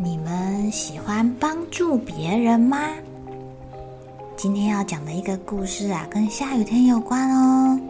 [0.00, 2.78] 你们喜欢帮助别人吗？
[4.36, 7.80] 今天要讲的一个故事啊，跟下雨天有关哦，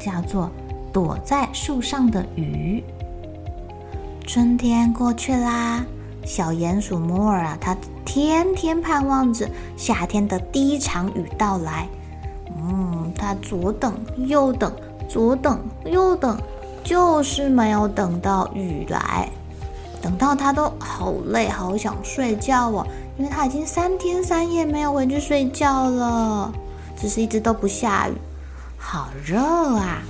[0.00, 0.46] 叫做
[0.92, 2.82] 《躲在树上的雨》。
[4.26, 5.86] 春天过去啦，
[6.24, 11.86] 小鼹鼠摩尔啊，它天天盼望着夏天的第一场雨到来。
[12.56, 13.94] 嗯，他左等
[14.26, 14.74] 右等，
[15.08, 16.36] 左等右等，
[16.82, 19.28] 就是没有等到雨来。
[20.02, 22.86] 等到他都好累，好想睡觉哦，
[23.16, 26.52] 因为他已经三天三夜没有回去睡觉了，
[26.96, 28.14] 只是一直都不下雨，
[28.76, 30.02] 好热啊！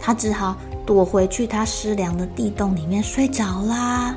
[0.00, 4.14] 他只好躲回去他湿凉的地洞里面睡着啦，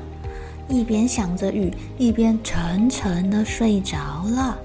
[0.68, 3.98] 一边想着雨，一边沉沉的睡着
[4.36, 4.58] 了。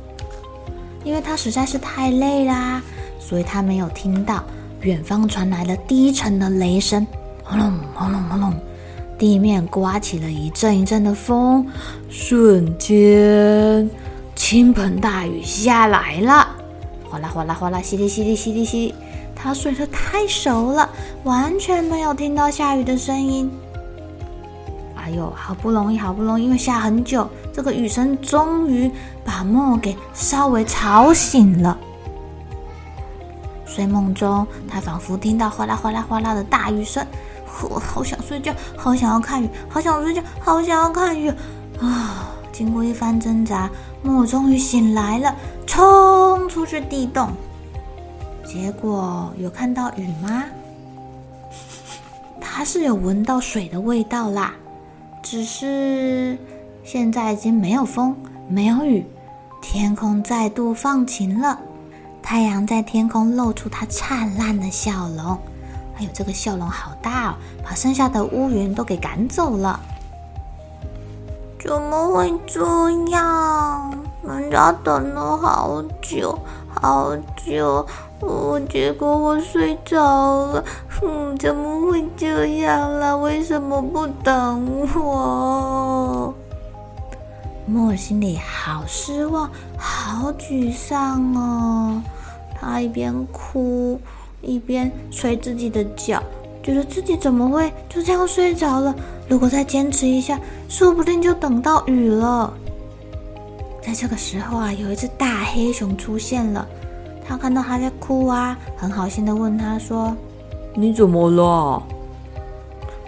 [1.05, 2.81] 因为他实在是太累啦，
[3.21, 4.43] 所以他没有听到
[4.81, 7.07] 远方传来了低沉的雷声，
[7.43, 8.55] 轰隆轰隆轰隆，
[9.19, 11.67] 地面刮起了一阵一阵的风，
[12.09, 13.89] 瞬间
[14.35, 16.49] 倾盆大雨下来了，
[17.09, 18.95] 哗啦哗啦哗啦，淅沥淅沥淅沥淅沥，
[19.35, 20.89] 他睡得太熟了，
[21.23, 23.51] 完全没有听到下雨的声音。
[24.97, 28.91] 哎呦，好不容易，好不容易，因为下很久，这个雨声终于
[29.25, 31.79] 把莫给稍微吵醒了。
[33.67, 37.05] 睡梦中，他仿佛听到哗啦哗啦哗啦的大雨声，
[37.63, 41.29] 我好想睡觉，好想要看雨，好想睡觉，好想要看雨
[41.81, 42.31] 啊！
[42.53, 43.69] 经过一番挣扎，
[44.03, 45.35] 木偶终于醒来了，
[45.67, 47.31] 冲出去地洞。
[48.45, 50.45] 结果有看到雨吗？
[52.41, 54.55] 他是有闻到水的味道啦。
[55.23, 56.39] 只是
[56.85, 58.15] 现在已经没有风，
[58.47, 59.05] 没有雨，
[59.61, 61.59] 天空再度放晴了，
[62.23, 65.37] 太阳在天空露出它灿烂的笑容。
[65.97, 67.35] 哎呦，这个笑容好大哦，
[67.65, 69.79] 把剩下的乌云都给赶走了。
[71.59, 73.91] 怎么会这样？
[74.23, 76.39] 人家等了好久
[76.81, 77.87] 好久。
[78.21, 80.65] 我结果我睡着了，
[81.03, 83.15] 嗯，怎么会这样啦？
[83.17, 86.35] 为什么不等我？
[87.67, 92.03] 莫尔心里好失望，好沮丧哦。
[92.55, 94.01] 他一边哭
[94.45, 96.23] 一边捶自己的脚，
[96.63, 98.95] 觉得自己怎么会就这样睡着了？
[99.29, 100.39] 如果再坚持一下，
[100.69, 102.53] 说不定就等到雨了。
[103.83, 106.67] 在这个时候啊，有一只大黑熊出现了。
[107.27, 110.15] 他看到他在哭啊，很好心的问他说
[110.77, 111.83] ：“你怎么了？”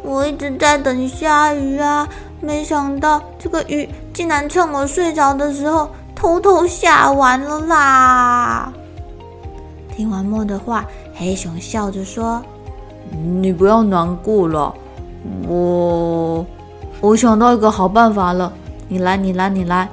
[0.02, 2.08] 我一直在等下雨啊，
[2.40, 8.72] 没想到这个雨竟然趁我睡着的时候偷偷下完了啦！
[9.96, 10.84] 听完莫的话，
[11.14, 12.42] 黑熊笑着说
[13.40, 14.74] ：“你不要难过了，
[15.48, 16.44] 我
[17.00, 18.52] 我想到一个好办法了，
[18.88, 19.88] 你来，你来，你来。”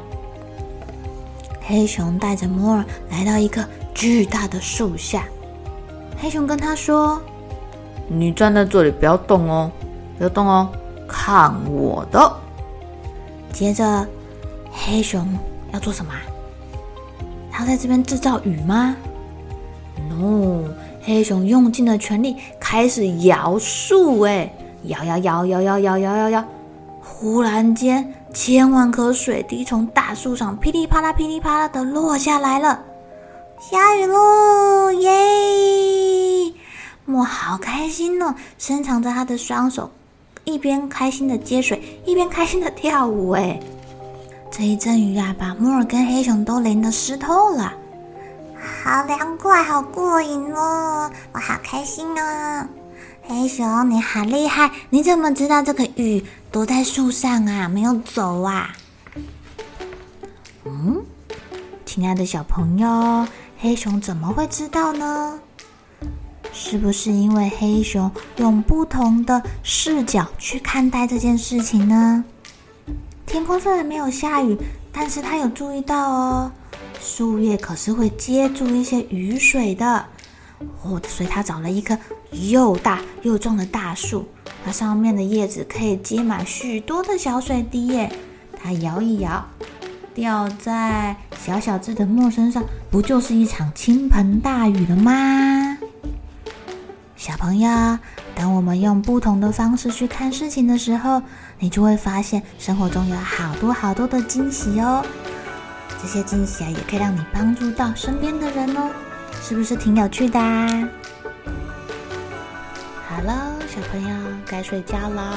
[1.66, 3.64] 黑熊带着莫尔来到一个。
[3.96, 5.24] 巨大的树下，
[6.18, 7.22] 黑熊跟他说
[8.10, 9.72] ：“你站在这里，不要动哦，
[10.18, 10.68] 不要动哦，
[11.08, 12.34] 看我的。”
[13.54, 14.06] 接着，
[14.72, 15.26] 黑熊
[15.72, 16.12] 要做什么？
[17.52, 18.96] 他在这边制造雨吗
[20.22, 20.64] 哦
[21.04, 26.46] 黑熊用尽了全力，开始摇树，哎，摇摇摇摇摇摇摇摇摇，
[27.02, 32.80] 忽然间，千万颗水滴从大树上噼里啪啦、噼里啪啦的落下来了。
[33.60, 34.92] 下雨喽！
[34.94, 36.54] 耶！
[37.06, 39.90] 莫好开心哦，伸长着他的双手，
[40.46, 43.32] 一边开心的接水，一边开心的跳舞。
[43.32, 43.60] 哎，
[44.50, 47.74] 这一阵雨啊，把莫尔跟黑熊都淋得湿透了。
[48.64, 51.12] 好凉快，好过瘾哦！
[51.34, 52.68] 我好开心啊！
[53.24, 54.72] 黑熊，你好厉害！
[54.90, 57.68] 你怎么知道这个雨躲在树上啊？
[57.68, 58.70] 没有走啊？
[60.64, 61.04] 嗯，
[61.86, 63.28] 亲爱的小朋友，
[63.60, 65.40] 黑熊怎么会知道呢？
[66.54, 72.24] 是不是因为黑熊用不同的视角去看待这件事情呢？
[73.26, 74.58] 天空虽然没有下雨，
[74.92, 76.52] 但是他有注意到哦，
[77.04, 80.06] 树叶可是会接住一些雨水的。
[80.82, 81.98] 哦，所以他找了一棵
[82.32, 84.26] 又大又壮的大树，
[84.64, 88.10] 它上面的叶子可以接满许多的小水滴耶。
[88.62, 89.46] 它摇一摇，
[90.14, 95.78] 掉在小小只的木身上，不就是一场倾盆大雨了吗？
[97.18, 98.00] 小朋友，
[98.34, 101.22] 当我们用不同的方式去看事情的时候，
[101.60, 105.06] 你就会发现生活中有好多好多的惊喜哦。
[106.04, 108.92] 这些惊喜啊，也可以让你帮助到身边的人哦。
[109.42, 110.68] 是不是挺有趣的啊？
[113.08, 114.16] 好了，小朋友
[114.46, 115.34] 该睡觉了，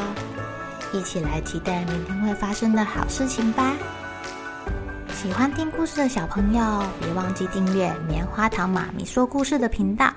[0.93, 3.75] 一起来期待明天会发生的好事情吧。
[5.15, 10.13] 喜欢听故事的小朋友，别忘记订阅棉花糖妈咪说故事的频道。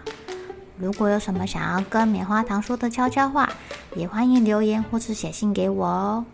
[0.79, 3.47] 如果有什么想要跟棉花糖说的悄悄话，
[3.95, 6.25] 也欢迎留言或是写信给我哦。